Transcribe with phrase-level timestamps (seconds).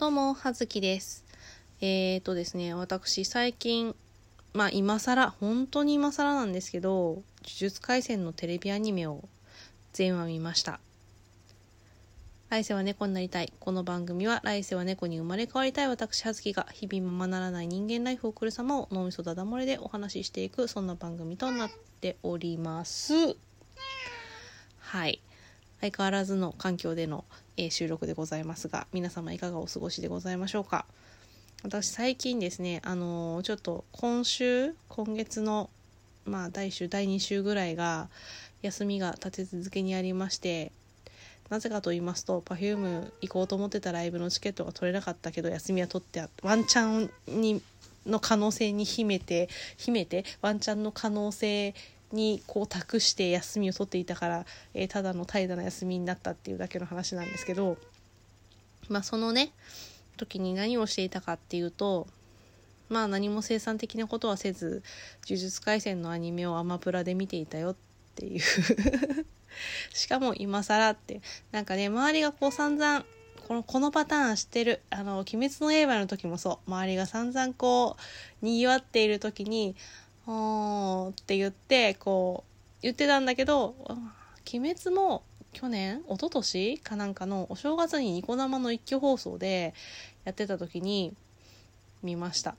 [0.00, 1.26] どうも、はずきです。
[1.82, 3.94] えーとですね、私、最近、
[4.54, 9.28] まあ、今更、本当に今更なんですけど、呪術廻戦のテレビアニメを
[9.92, 10.80] 全話見ました。
[12.48, 13.52] 来世は猫になりたい。
[13.60, 21.70] この番組は、来世は猫に生まれ変わりたい私、はずきが、日々ままならない人間ライフを送る様を脳みそだだ漏れでお話ししていく、そんな番組となっ
[22.00, 23.36] ております。
[24.78, 25.20] はい。
[25.80, 27.24] 相変わらずの環境での、
[27.56, 30.84] えー収録でございますが皆様いかがお過ごしでございましょうか。
[31.62, 35.68] 私最近ですねあのーちょっと今週今月の
[36.24, 38.08] まあ第1週第2週ぐらいが
[38.62, 40.72] 休みが立て続けにありまして
[41.50, 47.60] なぜかと言いますと Perfume 行こうと思ってたライブのチケットが取れなかったけど休みは取ってあワンチャンに
[48.06, 51.74] の可能性に秘めて秘めてワンチャンの可能性
[52.12, 57.76] にこう託して休みを取っていたから、えーただの怠惰な休みになったっていうだけの話なんですけど
[58.88, 59.52] まあそのね
[60.16, 62.06] 時に何をしていたかっていうと
[62.88, 64.82] まあ何も生産的なことはせず
[65.26, 67.76] 呪術廻戦のアニメをアマプラで見ていたよっ
[68.16, 68.40] ていう。
[69.94, 71.22] しかも今更って。
[71.52, 73.04] なんかね周りがこう散々
[73.46, 74.80] このこのパターン知ってる。
[74.90, 76.70] あの「鬼滅の刃」の時もそう。
[76.70, 77.96] 周りが散々こ
[78.42, 79.76] うにぎわっている時に
[80.26, 82.50] 「おー」って言ってこう
[82.82, 83.74] 言ってたんだけど
[84.52, 89.74] 「鬼滅」も去年一昨年かなんかのお正月にニコ生の一挙放送で
[90.24, 91.14] やってた時に
[92.02, 92.54] 見ました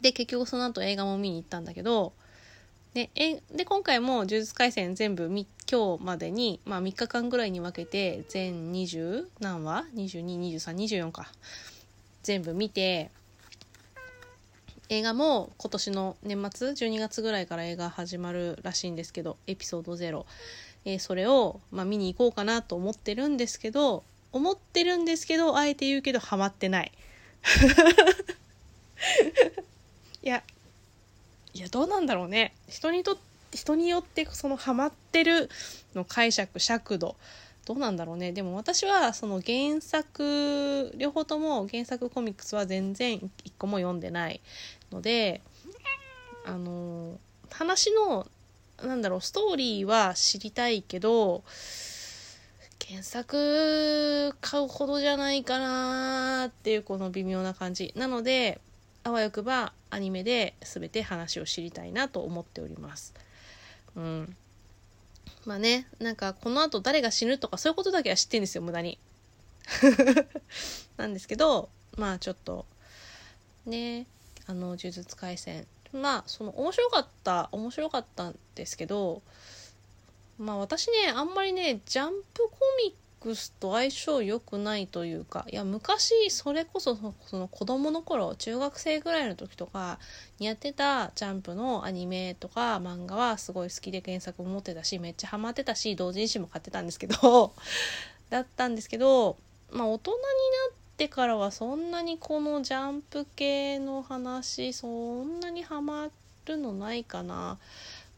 [0.00, 2.12] で結局その後映画も見に行ったんだけど
[2.94, 5.28] でえで今回も「呪術廻戦」全部
[5.70, 11.30] 今日までに、まあ、3日間ぐらいに分けて全20何話 ?222324 か
[12.22, 13.10] 全部見て
[14.92, 20.24] 映画も今年の年末12月ぐらいから映画始まるらしいんですけどエピソード0、
[20.84, 24.02] えーそれを、まあ、見に行こうかなと思ってるんですけど
[24.32, 26.90] 思ってるんですけどあえて言うけどハマってない。
[30.22, 30.42] いや
[31.54, 32.52] いやどうなんだろうね。
[32.68, 33.16] 人にと
[33.52, 35.48] 人によってそのハマってる
[35.94, 37.14] の解釈尺度。
[37.66, 38.32] どうなんだろうね。
[38.32, 44.40] でも私はその原作両方とも原作コミックスは全然一個も読んでない。
[44.92, 45.40] ので
[46.44, 47.18] あの
[47.50, 48.26] 話の
[48.82, 51.42] なんだろうストーリーは知りたいけど
[52.88, 57.92] 原作買うほどじゃないかなっていうこの微妙な感じ。
[57.94, 58.60] なので
[59.04, 63.14] あわよくばアニメで全て話を知りたいなと思っております。
[63.94, 64.36] うん。
[65.46, 68.98] まあねなんかこの後誰が死ぬとかそういうことだけは知ってんですよ無駄に。
[70.96, 72.66] なんですけどまあちょっと
[73.66, 74.06] ね。
[74.50, 75.66] あの呪術廻戦。
[75.92, 79.22] まあその面白かった面白かったんですけど
[80.38, 89.98] まあ私ねあんまりねジャンプコミックスと相性良くないというかいや昔それこそそのその子供の頃中学生ぐらいの時とか
[90.38, 97.52] にやってたジャンプのアニメとか漫画はすごい好きで原作も持ってたしめっちゃハマってたし同人誌も買ってたんですけど
[98.30, 99.36] だったんですけど
[99.72, 100.59] まあ大人にな
[101.00, 106.10] ってからはそんなにこのジャンプ系の話そんなにハマ
[106.44, 107.56] るのないかな。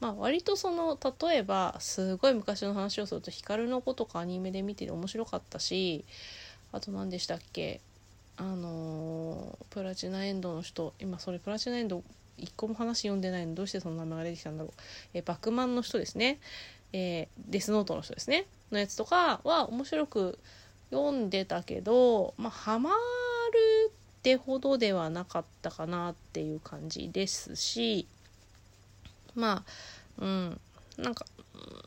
[0.00, 6.06] まあ割とその例えばすごい昔の話をすると光の子とかアニメで見てて面白かったし
[6.72, 7.82] あと何でしたっけ？
[8.38, 10.94] あのープラチナエンドの人。
[10.98, 12.02] 今それプラチナエンド
[12.38, 13.54] 一個も話読んでないの。
[13.54, 14.72] どうしてその名前が出てきたんだろう。
[15.12, 16.38] えバクマンの人ですね。
[16.94, 18.46] えーデスノートの人ですね。
[18.72, 20.38] のやつとかは面白く
[20.90, 22.94] 読んでたけどまあハマる
[23.90, 28.06] ってほどではなかったかなっていう感じですし
[29.34, 29.64] ま
[30.18, 30.60] あうん
[30.98, 31.24] なんか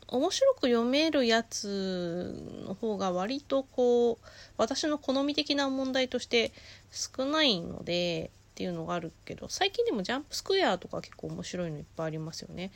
[0.08, 2.34] 面白く読めるやつ
[2.66, 4.26] の方が割とこう
[4.56, 6.52] 私の好み的な問題として
[6.90, 12.70] 少ないのでっていうのがあるけど最近でもジャンプスクエアとか結構面白いのいっぱいありますよね。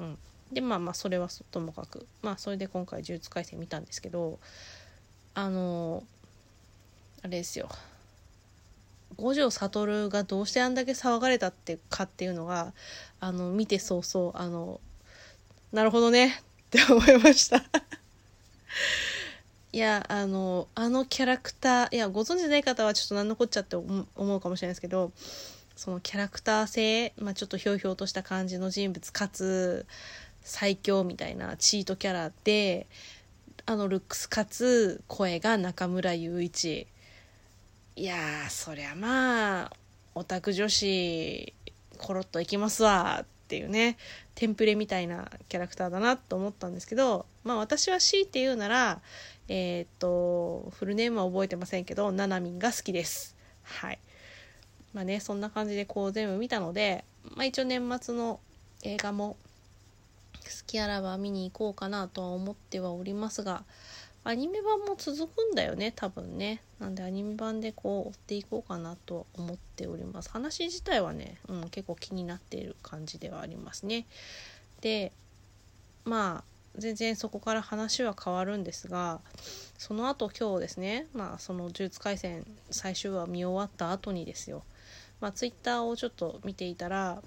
[0.00, 0.18] うん、
[0.52, 4.40] でまあまあそれはともかくまあそれで今回呪術廻戦見たんですけど
[5.34, 6.04] あの
[7.22, 7.68] あれですよ。
[9.16, 12.72] 五条悟がどうしてあんだけ騒がれたってかっていうのが
[13.20, 14.80] あの見て早々あの
[15.72, 16.32] なるほどねっ
[16.70, 17.62] て思いました。
[19.72, 25.12] いやあのあのキャラクターいやご存知ない方はちょっと何のこっちゃって思うかもしれないですけど
[25.76, 29.86] そのキャラクター性、まあ、ちょっとひょうひょうとした感じの人物かつ
[30.42, 32.86] 最強みたいなチートキャラで
[33.64, 36.88] あのルックスかつ声が中村雄一。
[37.94, 39.72] いやーそりゃまあ
[40.14, 41.52] オタク女子
[41.98, 43.98] コロッといきますわっていうね
[44.34, 49.00] テンプレみたいなキャラクターだなと思ったんですけどまあ私は強いて言うなら
[49.48, 53.36] えー、っとフルネームは覚えてませんけどななみんが好きです。
[53.62, 53.98] はい。
[54.92, 57.04] まあねそんな感じでこう全部見たので、
[57.36, 58.40] まあ、一応年末の
[58.82, 59.36] 映画も
[60.52, 63.64] 好きあらば見に行こうかなとは思ってはおりますが
[64.24, 66.62] アニメ版も続くんだよね多分ね。
[66.78, 70.30] なんでアニメ版でこう追っていこうかなと思っております。
[70.30, 74.06] 話自体はね、うん、結構気になっている感じではありますね。
[74.80, 75.10] で
[76.04, 79.20] まあ全然そこから話は変わるんですが
[79.76, 84.62] その後今日ですねまあその「呪術廻戦」最終話見終わった後にですよ。
[85.20, 87.20] まあツイッターをちょっと見ていたら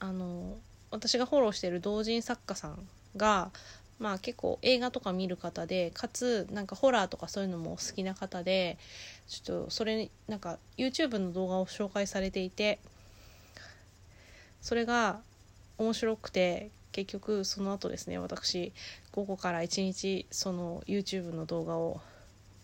[0.00, 0.58] あの
[0.92, 2.86] 私がフォローしている同人作家さん
[3.16, 3.50] が
[3.98, 8.78] まあ結構映画とか見る方でかつなんかホラーとかそういうのも好きな方で
[9.26, 12.78] ちょっとそれなんか YouTube の動画を紹介されていて
[14.60, 15.20] それが
[15.78, 18.72] 面白くて結局その後ですね私
[19.12, 22.00] 午後から一日その YouTube の動画を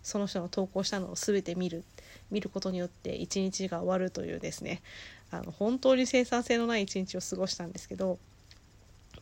[0.03, 1.85] その人が投稿したのを全て見る
[2.31, 4.83] 見ることによって一日が終わるというですね
[5.31, 8.19] あの本当に生産性のない一日を過ごしたんですけど、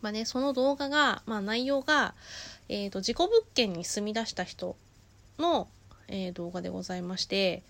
[0.03, 2.14] まあね、その動画が、まあ、内容が、
[2.69, 4.76] えーと、事故物件に住み出した人
[5.38, 5.69] の、
[6.08, 7.62] えー、動画でございまして、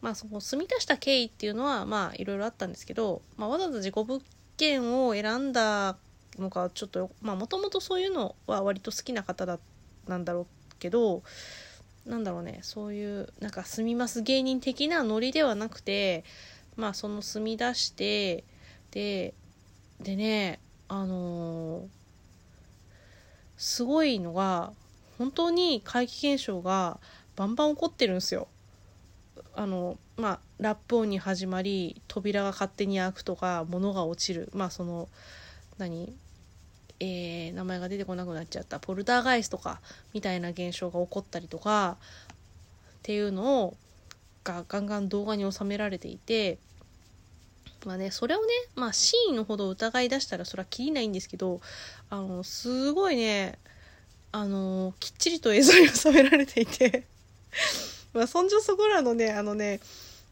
[0.00, 4.22] まあ、その住み出した経緯っていうのはまあいろいろあったんですけど、まあ、わざわざ事故物
[4.56, 5.96] 件を選んだ
[6.38, 9.58] のかちょっとまあもともとそういうのは割と好きな方だ
[10.06, 10.46] なんだろう
[10.78, 11.22] けど
[12.06, 16.24] なんだろうねそういうなんか住みます芸人的なノリではなくて
[16.78, 18.44] まあその住み出して
[18.92, 19.34] で
[20.00, 21.86] でねあのー、
[23.58, 24.72] すごいのが
[25.18, 27.00] 本当に怪奇現象が
[27.36, 28.48] バンバン起こってるんですよ。
[29.54, 35.08] あのまあラップ音に始まり扉が勝手に開くとか物が落ちるまあその
[35.78, 36.16] 何
[37.00, 39.80] えー、名前が出てこなくなっちゃったポルダーガイスとか
[40.14, 43.76] みたいな現象が起こったりとかっていうのを
[44.42, 46.58] がガンガン動画に収められていて
[47.86, 51.60] まあねそれをねまあ真意のほど疑い出したらそれはきりないんですけど
[52.10, 53.58] あのすごいね
[54.32, 57.04] あのきっちりと映像に収められていて
[58.12, 59.80] まあそんじょそこらのねあのね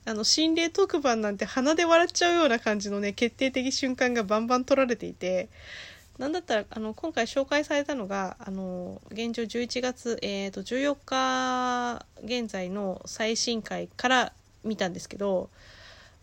[0.04, 5.48] あの心霊特番なんて鼻で笑っちゃうような感じのね決定的瞬間がバンバン撮られていて
[6.18, 14.32] なんだったらあの今回紹介されたのがあの現状11月、えーと、14日現在の最新回から
[14.64, 15.50] 見たんですけど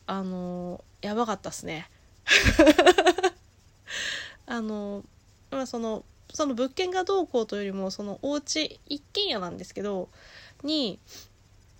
[0.07, 1.89] あのやばかったっすね。
[4.47, 5.03] あの
[5.51, 10.09] まあそのその物件がどうこうというよりもそのお家一軒家なんですけど
[10.63, 11.00] に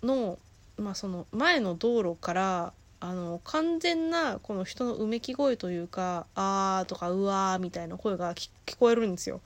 [0.02, 0.38] の,、
[0.76, 9.40] まあ、その前の道路からあの完全なこの人のうめき声というか「あー」とか「うわー」みたいな声が聞こえるんですよ。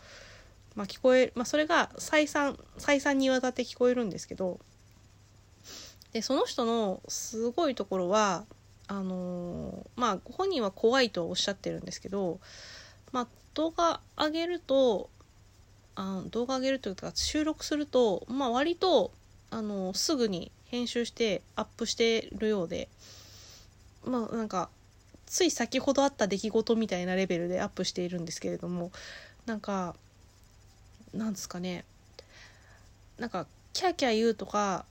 [0.75, 4.61] まあ、聞こえまあ、それが再三再三にわたって聞こえるんですけど
[6.13, 8.45] でその人のすごいところは
[8.89, 12.41] あの、まあご本人は怖いとおっしゃってるんですけど、
[13.13, 15.09] まあ、動画上げると
[15.95, 19.13] あ動画上げるというか収録すると、まあ、割と
[19.51, 22.89] あの、すぐに編集してアップしてるようで。
[24.05, 24.71] まあなんか
[25.27, 28.91] つい先ほどあった出来事みたいなレベルでアップしているんですけれども
[29.47, 29.95] なんか
[31.13, 31.85] なんですかね
[33.19, 34.85] なんかキャーキャー言うとか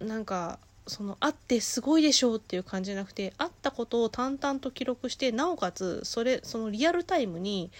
[0.00, 7.70] なんかそのあってすごいでしょうっていう感じじゃなくてあったことを淡々と記録してなおかつそれそのリアルタイムに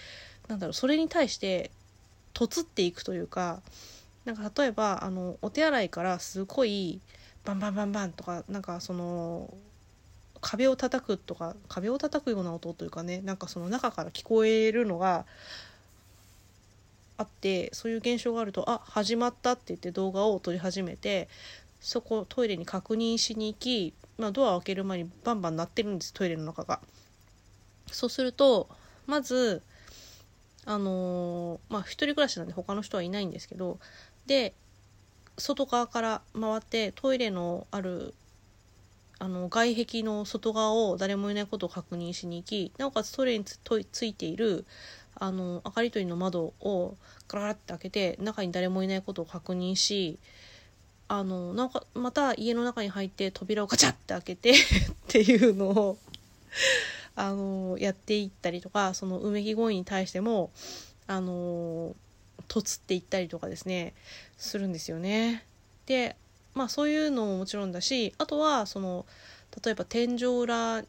[0.47, 1.71] なんだろうそれに対して
[2.33, 3.61] とつっていくというか
[4.25, 7.01] なんか例えばあのお手洗いからすごい
[7.43, 9.53] バンバンバンバンとかなんかその
[10.39, 15.25] 壁を叩くとか壁を叩くような音というかねなんかその中から聞こえるのが
[17.17, 21.29] あってそういう現象があるとあ始まったって言って動画を撮り始めて
[21.83, 26.79] そこトイレに確認しに行き、まあ、ドアを開ける前にバンバン鳴ってるんですトイレの中が。
[27.91, 28.69] そうすると
[29.05, 29.61] まず
[30.65, 33.79] あのー、まあ一人暮らしなんで他の人はいないんですけど
[34.25, 34.53] で
[35.37, 38.13] 外側から回ってトイレのある
[39.19, 44.65] あの外壁の外側を誰もいないことを確認しに行きなおかつトイレについている
[45.15, 46.95] あの明かり取りの窓を
[47.27, 50.17] ガラガラって開けて中に誰もいないことを確認し
[51.07, 54.55] あのなおかまた家の中に入って扉をガチャって開けて っ
[55.07, 55.97] ていうのを
[57.15, 60.51] あのやっていったりとかそのうめき声に対しても
[61.07, 61.95] あの
[62.47, 63.93] とつっていったりとかですね
[64.37, 65.45] するんですよね。
[65.85, 66.15] で
[66.53, 69.05] まあそういうのももちろんだしあとはその
[69.63, 70.83] 例えば天井裏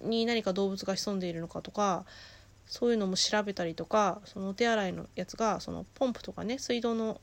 [0.00, 2.04] に何か動物が潜んでいるのかとか
[2.66, 7.20] そういうのも調べたりとかそのお手洗いのやつがそのポンプとかね水道の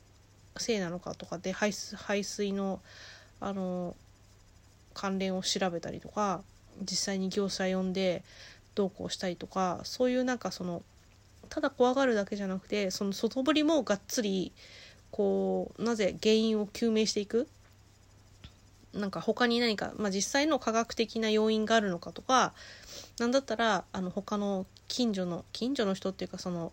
[0.58, 2.80] せいなのかとかで排水排水の
[3.40, 3.96] あの
[4.94, 6.42] 関連を調べたりとか
[6.82, 8.24] 実際に業者呼んで
[8.76, 10.84] どうこうしたりとかそういうなんかその
[11.50, 14.52] ただ怖がるだけじゃなくてその外堀もがっつり
[15.12, 17.48] こうなぜ原因を究明していく？
[18.94, 22.54] なんか他に何か、まあ、実際の科学的な要因があるのかとか
[23.20, 26.72] 何だったらあの他の近所の近所の人っていうかその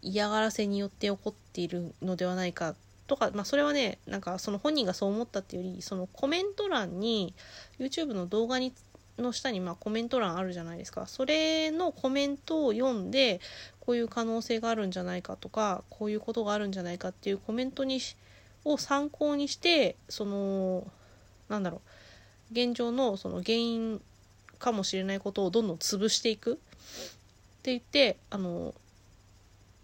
[0.00, 2.74] 嫌がらせによって起こっているのではないか
[3.06, 7.34] とか、まあ、それはねなんかその本人がそう思ったっていうよりそのコメント欄に
[7.78, 8.72] YouTube の動画に
[9.18, 11.06] の下にまあコメント欄あるじゃないですか。
[11.06, 13.40] それのコメントを読んで
[13.80, 18.00] こういう可能性があるんじゃないかとかこういうことがあるんじゃないかっていうコメントに
[18.64, 20.86] を参考にしてその
[21.48, 21.80] なんだろ
[22.50, 24.02] う現状のその原因
[24.58, 26.56] かもしれないことをどんどん潰していくっ
[27.62, 28.74] て言ってあの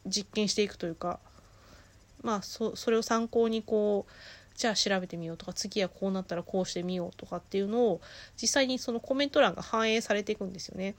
[0.07, 1.21] 実験していくというか
[2.23, 4.13] まあそれを参考にこう
[4.57, 8.01] じゃあ調べてみようとか次はこうなったらこうしてみようとかっていうのを
[8.41, 10.95] 実際にそのコメント欄が反映されていくんですよね。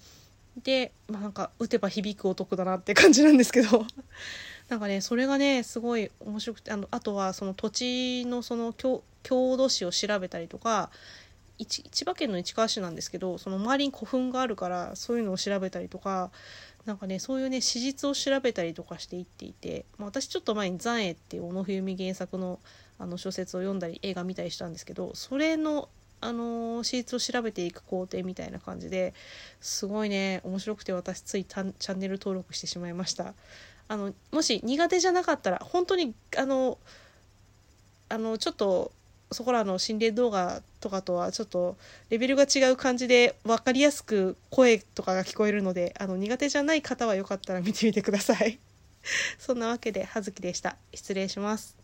[0.63, 3.85] で、まあ、なんか打てば響く男だなって感じなんですけど
[4.69, 9.01] なんかねそれがねすごい面白くてあのあとはその土地のその郷
[9.57, 10.91] 土史を調べたりとか
[11.59, 16.31] 千葉県の市川市なんですけどその周りに古墳があるからそういうのを調べたりとか
[16.85, 22.59] なんかねそういうね史実を調べたりとかしていっていて、まあ、私ちょっと前に「残影」っていう小野冬美原作の
[22.99, 25.89] あの小説を読んだり映画見たりしたんですけどそれの
[26.21, 29.13] あの史実を調べていく工程みたいな感じで
[29.59, 33.33] すごいね面白くて私ついチャンネル登録してしまいました。
[33.89, 36.77] あのもし苦手じゃなかったら本当にあの
[38.09, 38.91] あのちょっと
[39.33, 41.77] そこらの心霊動画とかとはちょっと
[42.09, 48.59] レベルが違う感じで分かりやすく声とかが聞こえるのであの苦手じゃない方はよかったら見てみてください。
[49.37, 50.77] そんなわけで葉月でした。
[50.93, 51.82] 失礼します。